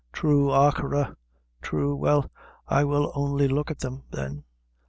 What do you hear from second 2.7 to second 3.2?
will